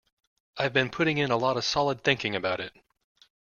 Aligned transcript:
I've 0.57 0.73
been 0.73 0.89
putting 0.89 1.19
in 1.19 1.29
a 1.29 1.37
lot 1.37 1.57
of 1.57 1.63
solid 1.63 2.03
thinking 2.03 2.35
about 2.35 2.59
it. 2.59 2.73